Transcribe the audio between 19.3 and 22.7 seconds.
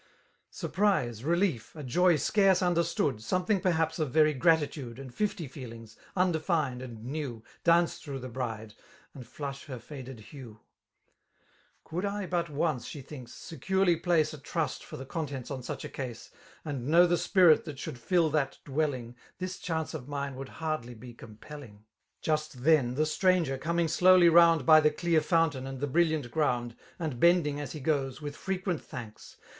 This chance of mine would hardly be compelling.*' Just